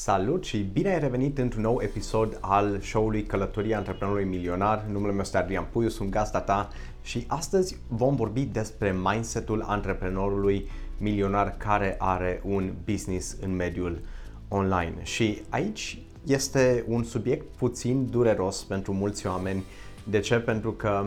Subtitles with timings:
[0.00, 4.84] Salut și bine ai revenit într-un nou episod al show-ului Călătoria Antreprenorului Milionar.
[4.90, 6.68] Numele meu este Adrian Puiu, sunt gazda ta
[7.02, 14.00] și astăzi vom vorbi despre mindsetul antreprenorului milionar care are un business în mediul
[14.48, 14.96] online.
[15.02, 19.64] Și aici este un subiect puțin dureros pentru mulți oameni.
[20.04, 20.34] De ce?
[20.34, 21.04] Pentru că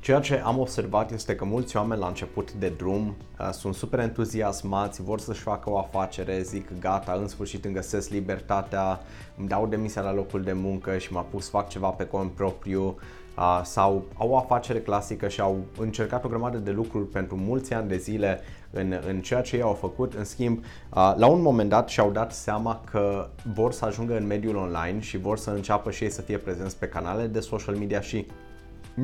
[0.00, 3.98] Ceea ce am observat este că mulți oameni la început de drum uh, sunt super
[3.98, 9.00] entuziasmați, vor să-și facă o afacere, zic gata, în sfârșit îmi găsesc libertatea,
[9.36, 12.96] îmi dau demisia la locul de muncă și mă pus fac ceva pe cont propriu
[13.36, 17.74] uh, sau au o afacere clasică și au încercat o grămadă de lucruri pentru mulți
[17.74, 21.42] ani de zile în, în ceea ce ei au făcut, în schimb, uh, la un
[21.42, 25.50] moment dat și-au dat seama că vor să ajungă în mediul online și vor să
[25.50, 28.26] înceapă și ei să fie prezenți pe canale de social media și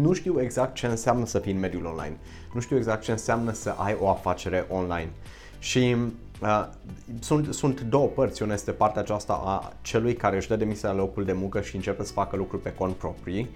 [0.00, 2.16] nu știu exact ce înseamnă să fii în mediul online.
[2.54, 5.10] Nu știu exact ce înseamnă să ai o afacere online.
[5.58, 5.96] Și
[6.42, 6.68] uh,
[7.20, 8.42] sunt, sunt două părți.
[8.42, 11.76] Una este partea aceasta a celui care își dă demisia la locul de muncă și
[11.76, 13.46] începe să facă lucruri pe cont propriu,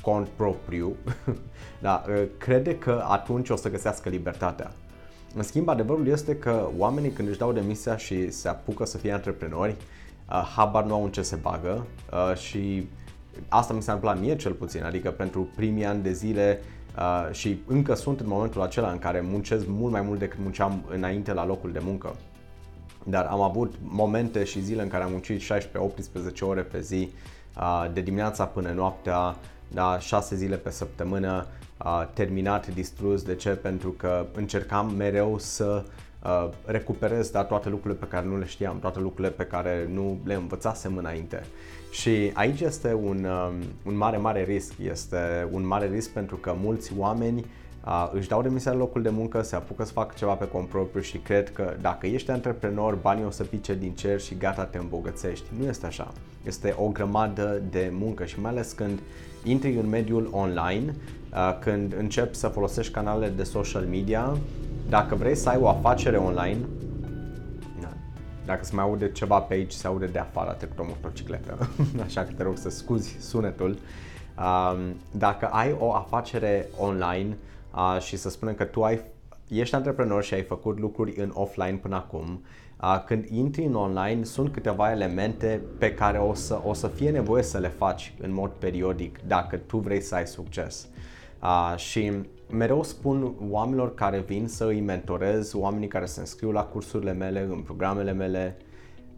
[0.00, 0.96] cont propriu,
[1.82, 4.72] da, uh, crede că atunci o să găsească libertatea.
[5.34, 9.12] În schimb, adevărul este că oamenii când își dau demisia și se apucă să fie
[9.12, 9.76] antreprenori,
[10.30, 12.88] uh, habar nu au în ce se bagă uh, și
[13.48, 16.60] Asta mi s-a întâmplat mie cel puțin, adică pentru primii ani de zile
[16.96, 20.84] uh, și încă sunt în momentul acela în care muncesc mult mai mult decât munceam
[20.90, 22.14] înainte la locul de muncă.
[23.04, 25.44] Dar am avut momente și zile în care am muncit 16-18
[26.40, 27.08] ore pe zi,
[27.56, 29.36] uh, de dimineața până noaptea,
[29.68, 31.46] da, 6 zile pe săptămână,
[31.84, 33.22] uh, terminat, distrus.
[33.22, 33.48] De ce?
[33.50, 35.84] Pentru că încercam mereu să
[36.26, 40.18] uh, recuperez da, toate lucrurile pe care nu le știam, toate lucrurile pe care nu
[40.24, 41.42] le învățasem înainte.
[41.90, 44.72] Și aici este un, um, un mare, mare risc.
[44.82, 47.44] Este un mare risc pentru că mulți oameni
[47.86, 50.68] uh, își dau demisia la locul de muncă, se apucă să facă ceva pe cont
[50.68, 54.64] propriu și cred că dacă ești antreprenor, banii o să pice din cer și gata,
[54.64, 55.44] te îmbogățești.
[55.58, 56.12] Nu este așa.
[56.44, 58.98] Este o grămadă de muncă și mai ales când
[59.44, 60.94] intri în mediul online,
[61.32, 64.36] uh, când începi să folosești canalele de social media,
[64.88, 66.58] dacă vrei să ai o afacere online,
[68.46, 71.68] dacă se mai aude ceva pe aici, se aude de afară, a trecut o motocicletă,
[72.04, 73.78] așa că te rog să scuzi sunetul.
[75.10, 77.36] Dacă ai o afacere online
[78.00, 79.00] și să spunem că tu ai,
[79.48, 82.42] ești antreprenor și ai făcut lucruri în offline până acum,
[83.06, 87.42] când intri în online sunt câteva elemente pe care o să, o să fie nevoie
[87.42, 90.88] să le faci în mod periodic dacă tu vrei să ai succes.
[91.76, 92.12] Și
[92.50, 97.40] mereu spun oamenilor care vin să îi mentorez, oamenii care se înscriu la cursurile mele,
[97.40, 98.56] în programele mele,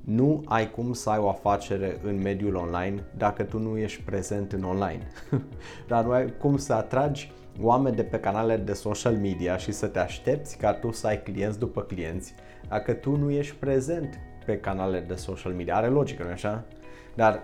[0.01, 4.53] nu ai cum să ai o afacere în mediul online dacă tu nu ești prezent
[4.53, 5.07] în online.
[5.89, 9.87] Dar nu ai cum să atragi oameni de pe canale de social media și să
[9.87, 12.35] te aștepți ca tu să ai clienți după clienți
[12.69, 15.77] dacă tu nu ești prezent pe canale de social media.
[15.77, 16.65] Are logică, nu așa?
[17.15, 17.43] Dar,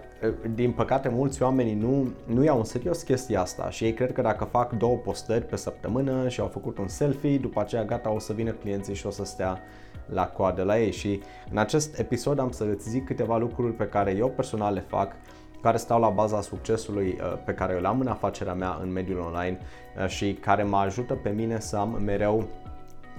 [0.54, 4.22] din păcate, mulți oameni nu, nu iau în serios chestia asta și ei cred că
[4.22, 8.18] dacă fac două postări pe săptămână și au făcut un selfie, după aceea gata, o
[8.18, 9.60] să vină clienții și o să stea
[10.06, 10.92] la coadă la ei.
[10.92, 14.84] Și în acest episod am să îți zic câteva lucruri pe care eu personal le
[14.88, 15.12] fac
[15.62, 19.58] care stau la baza succesului pe care îl am în afacerea mea în mediul online
[20.06, 22.48] și care mă ajută pe mine să am mereu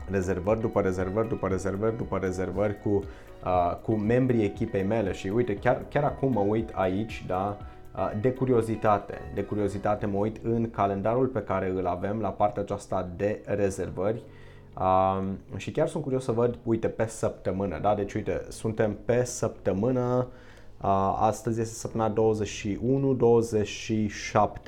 [0.10, 3.04] rezervări după rezervări după rezervări după rezervări cu
[3.46, 7.58] uh, cu membrii echipei mele și uite, chiar, chiar acum mă uit aici, da,
[7.96, 12.62] uh, de curiozitate, de curiozitate mă uit în calendarul pe care îl avem la partea
[12.62, 14.22] aceasta de rezervări
[14.78, 15.24] uh,
[15.56, 20.28] și chiar sunt curios să văd, uite, pe săptămână, da, deci uite, suntem pe săptămână,
[20.82, 22.14] uh, astăzi este săptămâna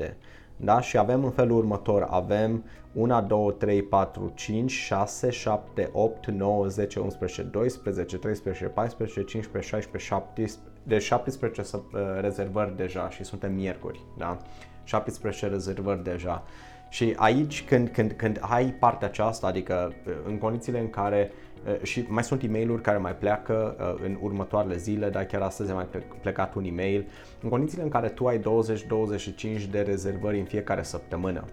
[0.01, 0.15] 21-27,
[0.57, 0.81] da?
[0.81, 2.63] Și avem în felul următor, avem
[2.93, 9.69] 1, 2, 3, 4, 5, 6, 7, 8, 9, 10, 11, 12, 13, 14, 15,
[9.69, 11.61] 16, 17, de 17
[12.19, 14.37] rezervări deja și suntem miercuri, da?
[14.83, 16.43] 17 rezervări deja.
[16.89, 19.93] Și aici când, când, când ai partea aceasta, adică
[20.25, 21.31] în condițiile în care
[21.81, 25.73] și mai sunt e mail care mai pleacă în următoarele zile, dar chiar astăzi a
[25.73, 25.87] mai
[26.21, 27.07] plecat un e-mail,
[27.41, 28.43] în condițiile în care tu ai 20-25
[29.71, 31.43] de rezervări în fiecare săptămână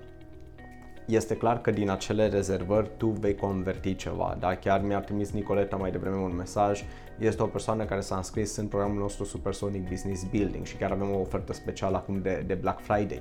[1.07, 4.37] este clar că din acele rezervări tu vei converti ceva.
[4.41, 4.55] Da?
[4.55, 6.85] Chiar mi-a trimis Nicoleta mai devreme un mesaj.
[7.19, 11.11] Este o persoană care s-a înscris în programul nostru Supersonic Business Building și chiar avem
[11.15, 13.21] o ofertă specială acum de, de Black Friday.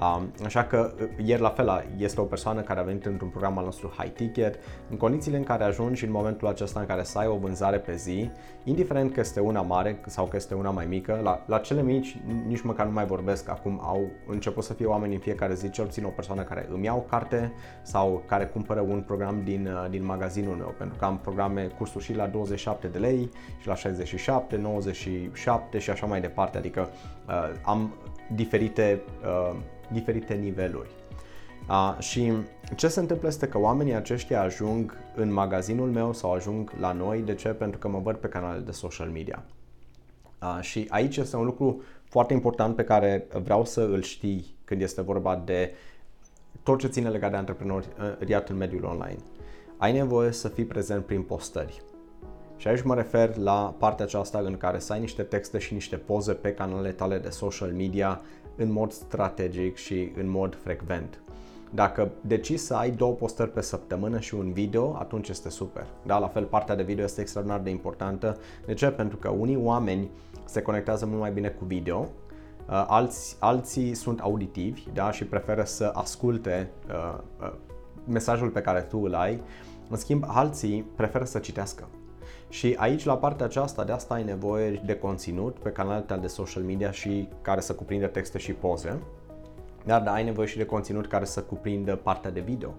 [0.00, 3.58] Um, așa că uh, ieri la fel este o persoană care a venit într-un program
[3.58, 4.58] al nostru high ticket,
[4.90, 7.94] în condițiile în care ajungi în momentul acesta în care să ai o vânzare pe
[7.94, 8.30] zi,
[8.64, 12.18] indiferent că este una mare sau că este una mai mică, la, la cele mici
[12.46, 15.84] nici măcar nu mai vorbesc, acum au început să fie oameni în fiecare zi, cel
[15.84, 20.04] puțin o persoană care îmi iau carte sau care cumpără un program din, uh, din
[20.04, 23.30] magazinul meu, pentru că am programe, cursuri și la 27 de lei, 3
[23.60, 26.88] și la 67, 97 și așa mai departe, adică
[27.28, 27.94] uh, am
[28.34, 29.56] diferite, uh,
[29.92, 30.90] diferite niveluri.
[31.68, 32.32] Uh, și
[32.76, 37.20] ce se întâmplă este că oamenii aceștia ajung în magazinul meu sau ajung la noi.
[37.20, 37.48] De ce?
[37.48, 39.44] Pentru că mă văd pe canalele de social media.
[40.42, 44.80] Uh, și aici este un lucru foarte important pe care vreau să îl știi când
[44.80, 45.74] este vorba de
[46.62, 49.18] tot ce ține legat de antreprenoriat în mediul online.
[49.76, 51.82] Ai nevoie să fii prezent prin postări.
[52.56, 55.96] Și aici mă refer la partea aceasta în care să ai niște texte și niște
[55.96, 58.20] poze pe canalele tale de social media
[58.56, 61.20] în mod strategic și în mod frecvent.
[61.70, 65.86] Dacă decizi să ai două postări pe săptămână și un video, atunci este super.
[66.06, 68.36] Da, la fel, partea de video este extraordinar de importantă.
[68.66, 68.86] De ce?
[68.86, 70.10] Pentru că unii oameni
[70.44, 75.62] se conectează mult mai bine cu video, uh, alți, alții sunt auditivi da, și preferă
[75.64, 77.52] să asculte uh, uh,
[78.04, 79.42] mesajul pe care tu îl ai,
[79.88, 81.88] în schimb, alții preferă să citească.
[82.50, 86.26] Și aici, la partea aceasta, de asta ai nevoie de conținut pe canalele tale de
[86.26, 88.98] social media și care să cuprindă texte și poze
[89.84, 92.74] dar da, ai nevoie și de conținut care să cuprindă partea de video.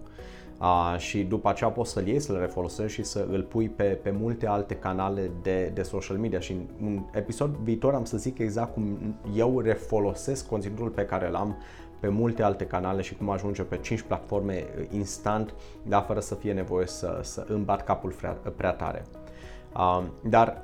[0.59, 4.11] Uh, și după aceea poți să-l iei, să-l refolosești și să îl pui pe, pe
[4.11, 8.37] multe alte canale de, de social media și în un episod viitor am să zic
[8.37, 11.57] exact cum eu refolosesc conținutul pe care l-am
[11.99, 15.53] pe multe alte canale și cum ajunge pe 5 platforme instant,
[15.83, 19.05] dar fără să fie nevoie să, să îmi bat capul prea, prea tare.
[19.75, 20.61] Uh, dar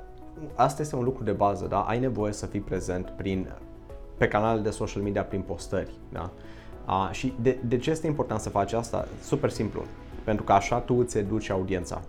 [0.54, 1.80] asta este un lucru de bază, da?
[1.80, 3.48] ai nevoie să fii prezent prin
[4.16, 5.90] pe canalele de social media prin postări.
[6.12, 6.30] Da?
[6.84, 9.08] A, și de, de ce este important să faci asta?
[9.22, 9.82] Super simplu.
[10.24, 12.02] Pentru că așa tu îți educi audiența.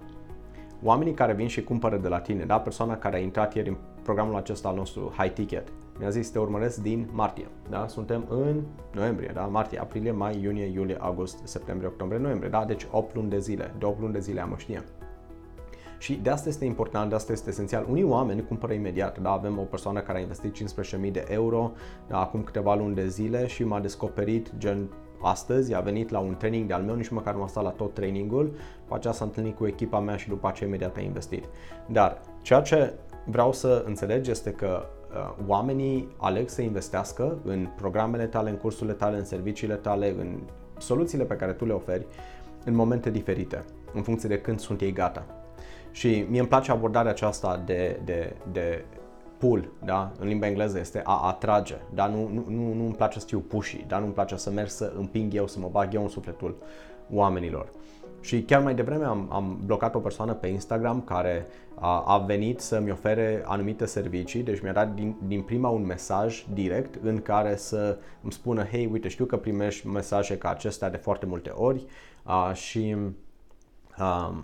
[0.83, 2.59] Oamenii care vin și cumpără de la tine, da?
[2.59, 5.67] persoana care a intrat ieri în programul acesta al nostru High Ticket,
[5.99, 7.47] mi-a zis te urmăresc din martie.
[7.69, 7.87] Da?
[7.87, 8.61] Suntem în
[8.93, 9.41] noiembrie, da?
[9.41, 12.49] martie, aprilie, mai, iunie, iulie, august, septembrie, octombrie, noiembrie.
[12.49, 12.65] Da?
[12.65, 13.73] Deci 8 luni de zile.
[13.77, 14.83] De 8 luni de zile am știe.
[15.99, 17.85] Și de asta este important, de asta este esențial.
[17.89, 20.55] Unii oameni cumpără imediat, da, avem o persoană care a investit
[21.05, 21.71] 15.000 de euro
[22.07, 24.89] da, acum câteva luni de zile și m-a descoperit gen
[25.21, 27.69] astăzi, a venit la un training de al meu, nici măcar nu a stat la
[27.69, 31.45] tot trainingul, după aceea s-a întâlnit cu echipa mea și după aceea imediat a investit.
[31.87, 32.93] Dar ceea ce
[33.25, 38.95] vreau să înțelegi este că uh, oamenii aleg să investească în programele tale, în cursurile
[38.95, 40.39] tale, în serviciile tale, în
[40.77, 42.05] soluțiile pe care tu le oferi
[42.65, 45.38] în momente diferite, în funcție de când sunt ei gata.
[45.91, 48.85] Și mie îmi place abordarea aceasta de, de, de
[49.37, 50.11] pull, da?
[50.19, 52.07] în limba engleză este a atrage, da?
[52.07, 53.97] nu, nu, nu, nu îmi place să fiu pushy, da?
[53.97, 56.57] nu îmi place să merg să împing eu, să mă bag eu în sufletul
[57.11, 57.69] oamenilor.
[58.21, 61.45] Și chiar mai devreme am, am blocat o persoană pe Instagram care
[61.75, 66.45] a, a venit să-mi ofere anumite servicii, deci mi-a dat din, din prima un mesaj
[66.53, 70.97] direct în care să îmi spună, hei, uite, știu că primești mesaje ca acestea de
[70.97, 71.85] foarte multe ori
[72.23, 72.95] a, și
[73.97, 74.43] a,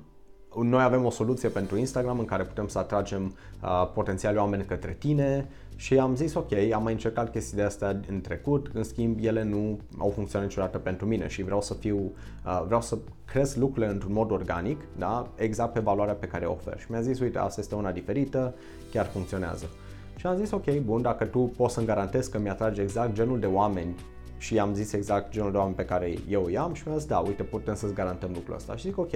[0.61, 4.95] noi avem o soluție pentru Instagram în care putem să atragem uh, potențiali oameni către
[4.99, 9.43] tine și am zis ok, am mai încercat chestiile astea în trecut, în schimb ele
[9.43, 12.11] nu au funcționat niciodată pentru mine și vreau să fiu,
[12.45, 15.27] uh, vreau să cresc lucrurile într-un mod organic, da?
[15.35, 16.79] exact pe valoarea pe care o ofer.
[16.79, 18.53] Și mi-a zis, uite, asta este una diferită,
[18.91, 19.69] chiar funcționează.
[20.15, 23.45] Și am zis, ok, bun, dacă tu poți să-mi garantezi că mi-atrage exact genul de
[23.45, 23.95] oameni
[24.37, 27.17] și am zis exact genul de oameni pe care eu i-am și mi-a zis, da,
[27.17, 28.75] uite, putem să-ți garantăm lucrul ăsta.
[28.75, 29.11] Și zic, ok,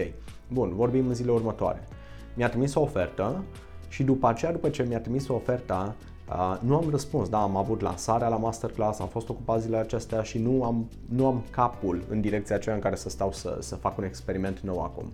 [0.47, 1.87] bun, vorbim în zilele următoare.
[2.33, 3.43] Mi-a trimis o ofertă
[3.89, 5.95] și după aceea, după ce mi-a trimis o ofertă,
[6.29, 10.21] Uh, nu am răspuns, da, am avut lansarea la masterclass, am fost ocupat zilele acestea
[10.21, 13.75] și nu am, nu am capul în direcția aceea în care să stau să, să
[13.75, 15.11] fac un experiment nou acum.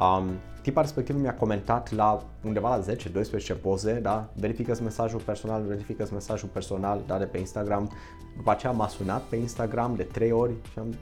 [0.00, 0.30] Um,
[0.62, 2.94] tipa respectiv mi-a comentat la undeva la
[3.56, 4.30] 10-12 poze, da?
[4.34, 7.90] verifică mesajul personal, verifică mesajul personal da, de pe Instagram.
[8.36, 10.94] După aceea m-a sunat pe Instagram de 3 ori și am,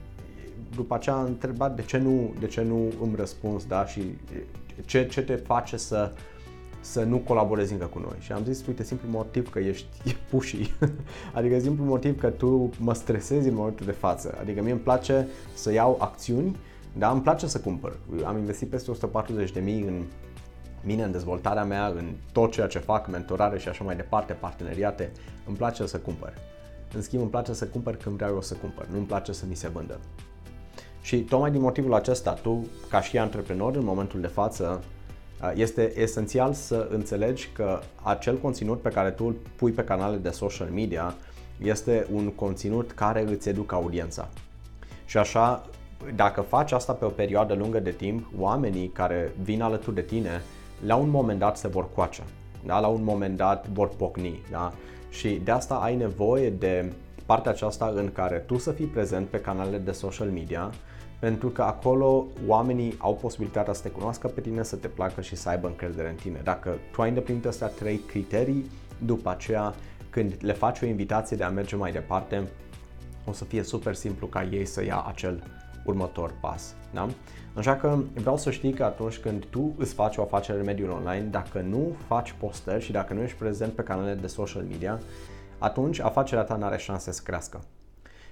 [0.75, 3.85] după aceea am întrebat de ce nu, de ce nu îmi răspuns da?
[3.85, 4.01] și
[4.85, 6.11] ce, ce te face să,
[6.79, 8.15] să nu colaborezi încă cu noi.
[8.19, 10.73] Și am zis, uite, simplu motiv că ești pushy.
[11.33, 14.37] adică simplu motiv că tu mă stresezi în momentul de față.
[14.39, 16.55] Adică mie îmi place să iau acțiuni
[16.93, 17.97] dar îmi place să cumpăr.
[18.25, 20.03] Am investit peste 140 de mii în
[20.83, 25.11] mine, în dezvoltarea mea, în tot ceea ce fac, mentorare și așa mai departe, parteneriate.
[25.47, 26.33] Îmi place să cumpăr.
[26.93, 28.87] În schimb, îmi place să cumpăr când vreau eu să cumpăr.
[28.91, 29.99] Nu îmi place să mi se vândă.
[31.01, 34.83] Și tocmai din motivul acesta, tu, ca și antreprenor, în momentul de față,
[35.55, 40.29] este esențial să înțelegi că acel conținut pe care tu îl pui pe canale de
[40.29, 41.15] social media
[41.57, 44.29] este un conținut care îți educă audiența.
[45.05, 45.65] Și așa
[46.15, 50.41] dacă faci asta pe o perioadă lungă de timp, oamenii care vin alături de tine,
[50.85, 52.23] la un moment dat se vor coace,
[52.65, 52.79] da?
[52.79, 54.41] la un moment dat vor pocni.
[54.51, 54.73] Da?
[55.09, 56.91] Și de asta ai nevoie de
[57.25, 60.71] partea aceasta în care tu să fii prezent pe canalele de social media,
[61.19, 65.35] pentru că acolo oamenii au posibilitatea să te cunoască pe tine, să te placă și
[65.35, 66.39] să aibă încredere în tine.
[66.43, 68.69] Dacă tu ai îndeplinit astea trei criterii,
[69.05, 69.73] după aceea
[70.09, 72.47] când le faci o invitație de a merge mai departe,
[73.25, 75.43] o să fie super simplu ca ei să ia acel
[75.87, 76.75] următor pas.
[76.93, 77.07] Da?
[77.55, 80.89] Așa că vreau să știi că atunci când tu îți faci o afacere în mediul
[80.89, 84.99] online, dacă nu faci postări și dacă nu ești prezent pe canalele de social media,
[85.57, 87.59] atunci afacerea ta nu are șanse să crească.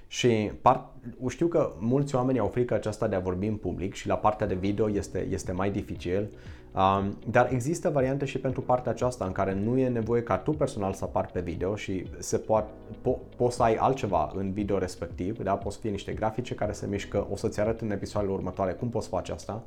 [0.07, 0.89] Și part,
[1.27, 4.47] știu că mulți oameni au frică aceasta de a vorbi în public și la partea
[4.47, 6.29] de video este, este mai dificil,
[6.73, 10.51] um, dar există variante și pentru partea aceasta în care nu e nevoie ca tu
[10.51, 12.71] personal să apar pe video și se poate,
[13.01, 15.55] po- poți să ai altceva în video respectiv, da?
[15.55, 18.89] poți să fie niște grafice care se mișcă, o să-ți arăt în episoadele următoare cum
[18.89, 19.63] poți face asta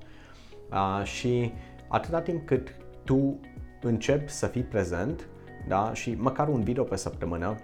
[0.71, 1.53] uh, și
[1.89, 3.41] atâta timp cât tu
[3.83, 5.29] începi să fii prezent
[5.69, 5.91] da?
[5.95, 7.57] și măcar un video pe săptămână,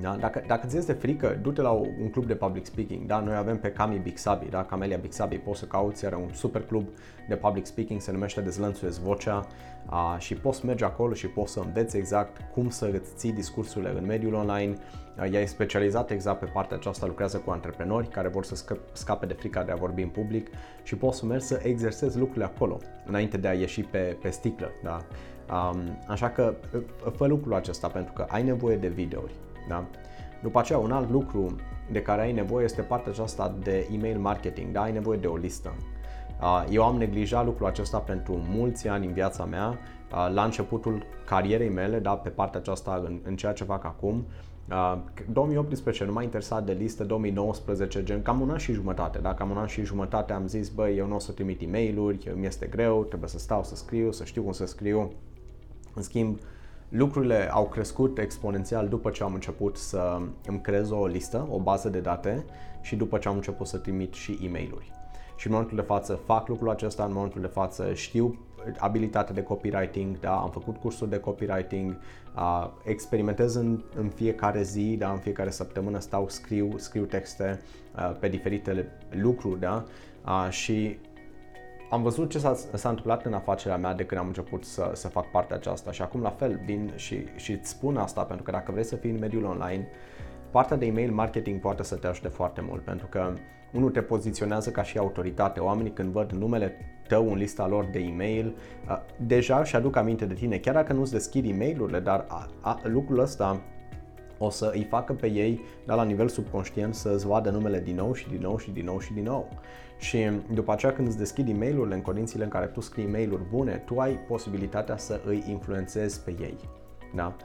[0.00, 0.16] da?
[0.16, 3.06] Dacă, dacă ți este frică, du-te la un club de public speaking.
[3.06, 3.20] Da?
[3.20, 4.64] Noi avem pe Cami Bixabi, da?
[4.64, 6.88] Camelia Bixabi, poți să cauți, are un super club
[7.28, 9.46] de public speaking, se numește Dezlănțuiesc Vocea
[9.86, 13.94] a, și poți merge acolo și poți să înveți exact cum să îți ții discursurile
[13.98, 14.74] în mediul online.
[15.18, 19.32] Ea e specializată exact pe partea aceasta, lucrează cu antreprenori care vor să scape de
[19.32, 20.48] frica de a vorbi în public
[20.82, 24.70] și poți să mergi să exersezi lucrurile acolo, înainte de a ieși pe, pe sticlă.
[24.82, 24.98] Da?
[25.50, 26.54] Um, așa că
[27.16, 29.32] fă lucrul acesta pentru că ai nevoie de videouri.
[29.68, 29.84] Da?
[30.42, 31.56] După aceea, un alt lucru
[31.90, 34.82] de care ai nevoie este partea aceasta de email marketing, da?
[34.82, 35.72] ai nevoie de o listă.
[36.70, 39.78] Eu am neglijat lucrul acesta pentru mulți ani în viața mea,
[40.32, 44.24] la începutul carierei mele, da, pe partea aceasta în, în ceea ce fac acum.
[45.32, 49.34] 2018 nu m-a interesat de listă, 2019 gen cam un an și jumătate, da?
[49.34, 52.18] cam un an și jumătate am zis, băi, eu nu o să trimit e mail
[52.34, 55.12] mi este greu, trebuie să stau să scriu, să știu cum să scriu.
[55.94, 56.38] În schimb,
[56.92, 61.88] lucrurile au crescut exponențial după ce am început să îmi creez o listă, o bază
[61.88, 62.44] de date
[62.80, 64.84] și după ce am început să trimit și e mail
[65.36, 68.38] Și în momentul de față fac lucrul acesta, în momentul de față știu
[68.78, 71.96] abilitatea de copywriting, da, am făcut cursuri de copywriting,
[72.36, 77.60] uh, experimentez în, în fiecare zi, da, în fiecare săptămână stau, scriu, scriu texte
[77.96, 79.84] uh, pe diferite lucruri, da,
[80.26, 80.98] uh, și
[81.92, 85.08] am văzut ce s-a, s-a întâmplat în afacerea mea de când am început să, să
[85.08, 88.50] fac partea aceasta și acum la fel vin și, și îți spun asta pentru că
[88.50, 89.88] dacă vrei să fii în mediul online,
[90.50, 93.32] partea de email marketing poate să te ajute foarte mult pentru că
[93.72, 95.60] unul te poziționează ca și autoritate.
[95.60, 96.76] Oamenii când văd numele
[97.08, 98.56] tău în lista lor de e-mail,
[99.26, 103.18] deja își aduc aminte de tine, chiar dacă nu-ți deschid e-mailurile, dar a, a, lucrul
[103.18, 103.60] ăsta
[104.38, 108.14] o să îi facă pe ei, dar la nivel subconștient, să-ți vadă numele din nou
[108.14, 109.48] și din nou și din nou și din nou.
[110.02, 113.08] Și după aceea când îți deschidi e mail în condițiile în care tu scrii e
[113.50, 116.56] bune, tu ai posibilitatea să îi influențezi pe ei.
[117.14, 117.36] Da?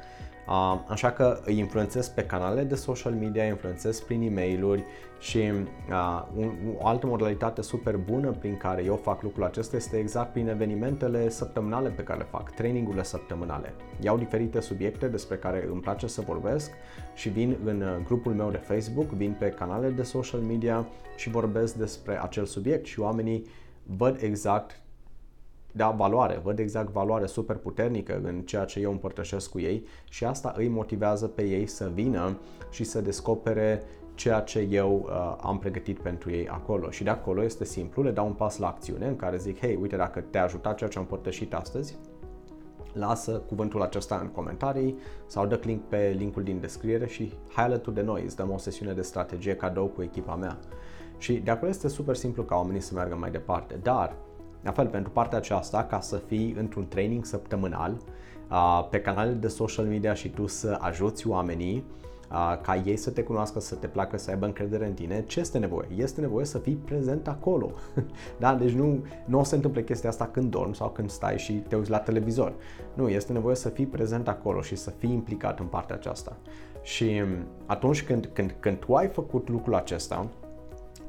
[0.88, 4.86] Așa că îi influențez pe canale de social media, îi influențez prin e mail
[5.20, 9.98] și uh, un, o altă modalitate super bună prin care eu fac lucrul acesta este
[9.98, 13.74] exact prin evenimentele săptămânale pe care le fac, trainingurile săptămânale.
[14.00, 16.72] Iau diferite subiecte despre care îmi place să vorbesc
[17.14, 21.74] și vin în grupul meu de Facebook, vin pe canale de social media și vorbesc
[21.74, 23.46] despre acel subiect și oamenii
[23.84, 24.82] văd exact
[25.78, 30.26] da valoare, văd exact valoare super puternică în ceea ce eu împărtășesc cu ei și
[30.26, 32.38] asta îi motivează pe ei să vină
[32.70, 36.90] și să descopere ceea ce eu uh, am pregătit pentru ei acolo.
[36.90, 39.78] Și de acolo este simplu, le dau un pas la acțiune în care zic, hei,
[39.82, 41.96] uite, dacă te-a ajutat ceea ce am împărtășit astăzi,
[42.94, 47.96] lasă cuvântul acesta în comentarii sau dă click pe linkul din descriere și hai alături
[47.96, 50.58] de noi, îți dăm o sesiune de strategie cadou cu echipa mea.
[51.18, 54.16] Și de acolo este super simplu ca oamenii să meargă mai departe, dar
[54.64, 57.98] la fel, pentru partea aceasta, ca să fii într-un training săptămânal
[58.90, 61.84] pe canalele de social media și tu să ajuți oamenii
[62.62, 65.58] ca ei să te cunoască, să te placă, să aibă încredere în tine, ce este
[65.58, 65.88] nevoie?
[65.96, 67.72] Este nevoie să fii prezent acolo.
[68.40, 68.56] da?
[68.56, 71.76] Deci nu, nu o să întâmple chestia asta când dormi sau când stai și te
[71.76, 72.54] uiți la televizor.
[72.94, 76.38] Nu, este nevoie să fii prezent acolo și să fii implicat în partea aceasta.
[76.82, 77.24] Și
[77.66, 80.28] atunci când, când, când tu ai făcut lucrul acesta,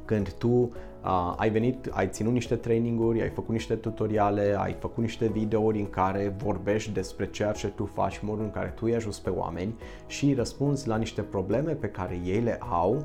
[0.05, 0.71] când tu
[1.08, 5.78] uh, ai venit, ai ținut niște traininguri, ai făcut niște tutoriale, ai făcut niște videouri
[5.78, 9.30] în care vorbești despre ceea ce tu faci, modul în care tu îi ajuți pe
[9.30, 9.74] oameni
[10.06, 13.04] și răspunzi la niște probleme pe care ei le au,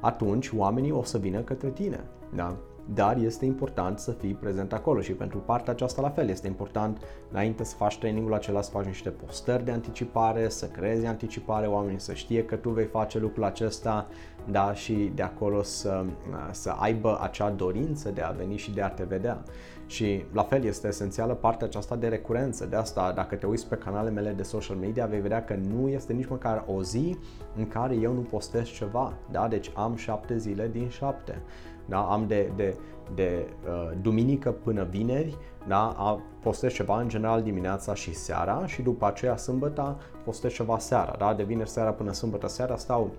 [0.00, 2.04] atunci oamenii o să vină către tine.
[2.34, 2.56] Da?
[2.94, 6.28] Dar este important să fii prezent acolo și pentru partea aceasta la fel.
[6.28, 6.98] Este important
[7.30, 12.00] înainte să faci trainingul acela să faci niște postări de anticipare, să creezi anticipare, oamenii
[12.00, 14.06] să știe că tu vei face lucrul acesta
[14.50, 16.04] da, și de acolo să,
[16.50, 19.42] să aibă acea dorință de a veni și de a te vedea.
[19.86, 22.66] Și la fel este esențială partea aceasta de recurență.
[22.66, 25.88] De asta, dacă te uiți pe canalele mele de social media, vei vedea că nu
[25.88, 27.18] este nici măcar o zi
[27.56, 29.12] în care eu nu postez ceva.
[29.30, 29.48] Da?
[29.48, 31.42] Deci am șapte zile din șapte.
[31.86, 32.00] Da?
[32.00, 32.76] Am de, de,
[33.14, 35.36] de uh, duminică până vineri,
[35.68, 35.94] da?
[35.96, 41.14] A, postez ceva în general dimineața și seara și după aceea sâmbătă postez ceva seara.
[41.18, 41.34] Da?
[41.34, 43.10] De vineri seara până sâmbătă seara stau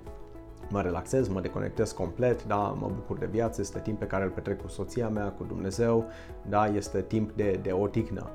[0.69, 4.29] mă relaxez, mă deconectez complet, da, mă bucur de viață, este timp pe care îl
[4.29, 6.05] petrec cu soția mea, cu Dumnezeu,
[6.49, 8.29] da, este timp de, de odihnă.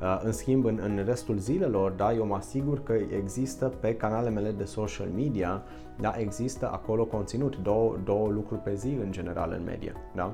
[0.00, 4.30] Uh, în schimb, în, în restul zilelor, da, eu mă asigur că există pe canalele
[4.30, 5.62] mele de social media,
[6.00, 10.32] da, există acolo conținut, două, două lucruri pe zi în general în media, da?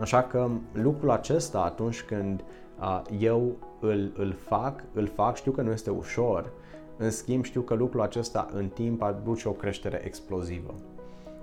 [0.00, 2.44] Așa că lucrul acesta atunci când
[2.80, 6.52] uh, eu îl, îl fac, îl fac, știu că nu este ușor,
[6.96, 10.74] în schimb știu că lucrul acesta în timp aduce o creștere explozivă.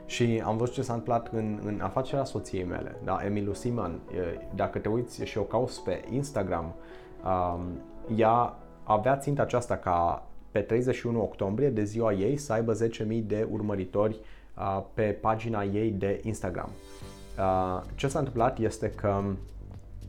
[0.06, 4.00] Și am văzut ce s-a întâmplat în, în afacerea soției mele, da, Emilu Siman.
[4.56, 6.74] Dacă te uiți și o cauți pe Instagram, um,
[8.16, 13.48] ea avea ținta aceasta ca pe 31 octombrie, de ziua ei, să aibă 10.000 de
[13.52, 14.20] urmăritori
[14.58, 16.70] uh, pe pagina ei de Instagram.
[17.38, 19.24] Uh, ce s-a întâmplat este că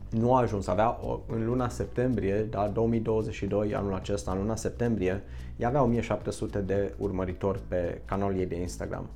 [0.09, 5.23] nu a ajuns, avea o, în luna septembrie, da, 2022, anul acesta, în luna septembrie,
[5.57, 9.09] ea avea 1700 de urmăritori pe canalul ei de Instagram.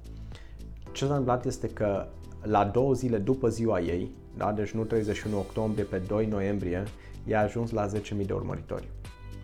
[0.92, 2.06] Ce s-a întâmplat este că
[2.42, 6.84] la două zile după ziua ei, da, deci nu 31 octombrie, pe 2 noiembrie,
[7.28, 8.88] ea a ajuns la 10.000 de urmăritori.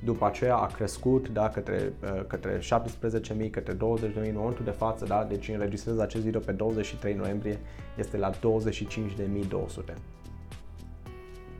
[0.03, 3.77] După aceea a crescut da, către, uh, către 17.000, către 20.000
[4.13, 7.59] în momentul de față, da, deci înregistrez acest video pe 23 noiembrie,
[7.97, 9.93] este la 25.200.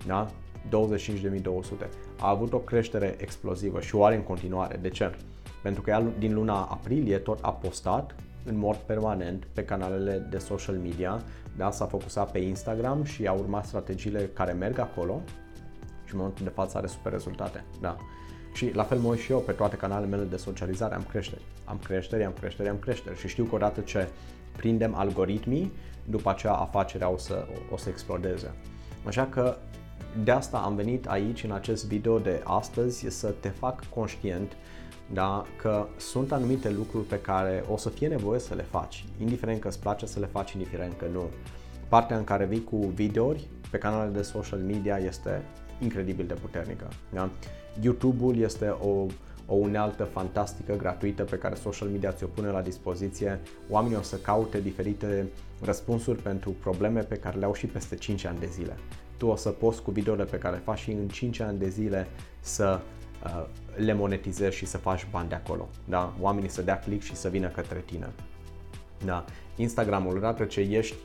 [0.08, 0.28] Da?
[0.70, 1.90] 25.200.
[2.20, 4.78] A avut o creștere explozivă și o are în continuare.
[4.82, 5.16] De ce?
[5.64, 10.38] Pentru că ea din luna aprilie tot a postat în mod permanent pe canalele de
[10.38, 11.22] social media,
[11.58, 15.22] da, s-a focusat pe Instagram și a urmat strategiile care merg acolo
[16.10, 17.64] și în momentul de față are super rezultate.
[17.82, 17.96] Da.
[18.54, 21.42] Și la fel mă uit și eu pe toate canalele mele de socializare, am creșteri.
[21.66, 24.08] Am creșteri, am creșteri, am creșteri și știu că odată ce
[24.58, 25.72] prindem algoritmii,
[26.06, 28.54] după aceea afacerea o să, o să explodeze.
[29.06, 29.58] Așa că
[30.24, 34.52] de asta am venit aici în acest video de astăzi să te fac conștient
[35.14, 39.60] da, că sunt anumite lucruri pe care o să fie nevoie să le faci, indiferent
[39.60, 41.30] că îți place să le faci, indiferent că nu.
[41.88, 45.44] Partea în care vii cu videouri pe canalele de social media este
[45.80, 46.88] incredibil de puternică.
[47.14, 47.30] Da?
[47.82, 49.06] YouTube-ul este o,
[49.46, 53.40] o unealtă fantastică, gratuită, pe care social media ți-o pune la dispoziție.
[53.70, 55.28] Oamenii o să caute diferite
[55.62, 58.78] răspunsuri pentru probleme pe care le au și peste 5 ani de zile.
[59.18, 61.70] Tu o să poți cu videole pe care le faci și în 5 ani de
[61.70, 62.08] zile
[62.40, 62.80] să
[63.24, 65.68] uh, le monetizezi și să faci bani de acolo.
[65.86, 66.14] Da?
[66.20, 68.10] Oamenii să dea click și să vină către tine.
[69.06, 69.26] Da?
[69.56, 70.96] Instagramul, odată ce ești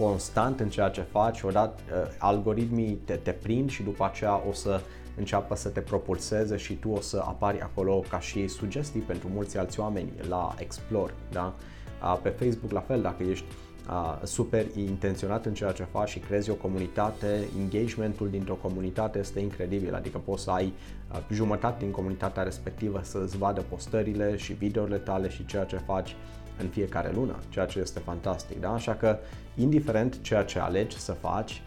[0.00, 4.52] constant în ceea ce faci, odată uh, algoritmii te, te prind și după aceea o
[4.52, 4.80] să
[5.16, 9.58] înceapă să te propulseze și tu o să apari acolo ca și sugestii pentru mulți
[9.58, 11.12] alți oameni la Explore.
[11.32, 11.54] Da?
[12.02, 13.44] Uh, pe Facebook la fel, dacă ești
[13.88, 19.40] uh, super intenționat în ceea ce faci și crezi o comunitate, engagementul dintr-o comunitate este
[19.40, 20.72] incredibil, adică poți să ai
[21.12, 25.76] uh, jumătate din comunitatea respectivă să îți vadă postările și videourile tale și ceea ce
[25.76, 26.16] faci
[26.60, 28.72] în fiecare lună, ceea ce este fantastic, da?
[28.72, 29.18] Așa că,
[29.54, 31.62] indiferent ceea ce alegi să faci,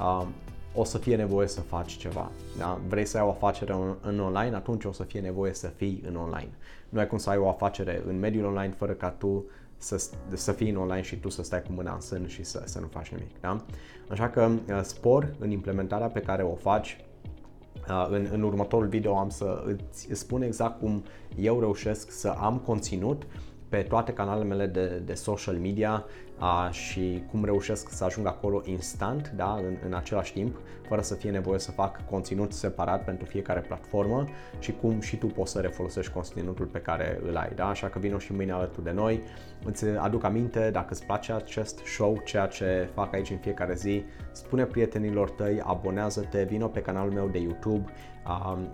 [0.00, 0.26] uh,
[0.74, 2.30] o să fie nevoie să faci ceva.
[2.58, 2.80] Da?
[2.88, 6.16] Vrei să ai o afacere în online, atunci o să fie nevoie să fii în
[6.16, 6.50] online.
[6.88, 9.44] Nu ai cum să ai o afacere în mediul online fără ca tu
[9.76, 12.62] să, să fii în online și tu să stai cu mâna în sân și să,
[12.64, 13.40] să nu faci nimic.
[13.40, 13.64] Da?
[14.08, 17.04] Așa că uh, spor în implementarea pe care o faci.
[17.88, 21.04] Uh, în, în următorul video am să îți spun exact cum
[21.36, 23.22] eu reușesc să am conținut
[23.68, 26.04] pe toate canalele mele de, de social media
[26.38, 30.56] a, și cum reușesc să ajung acolo instant, da, în, în același timp,
[30.88, 34.24] fără să fie nevoie să fac conținut separat pentru fiecare platformă
[34.58, 37.68] și cum și tu poți să refolosești conținutul pe care îl ai, da?
[37.68, 39.22] Așa că vino și mâine alături de noi.
[39.64, 44.04] Îți aduc aminte, dacă îți place acest show, ceea ce fac aici în fiecare zi,
[44.32, 47.92] spune prietenilor tăi, abonează-te, vino pe canalul meu de YouTube,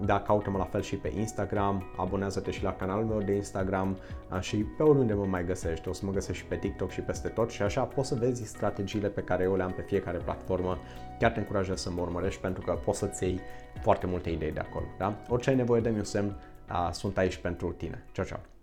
[0.05, 3.99] da, caută-mă la fel și pe Instagram, abonează-te și la canalul meu de Instagram
[4.41, 5.89] și pe oriunde mă mai găsești.
[5.89, 8.47] O să mă găsești și pe TikTok și peste tot și așa poți să vezi
[8.47, 10.79] strategiile pe care eu le am pe fiecare platformă.
[11.19, 13.41] Chiar te încurajez să mă urmărești pentru că poți să-ți iei
[13.83, 14.87] foarte multe idei de acolo.
[14.99, 15.17] Da?
[15.29, 16.37] Orice ai nevoie de mi un semn,
[16.93, 18.05] sunt aici pentru tine.
[18.13, 18.54] Ciao, ciao!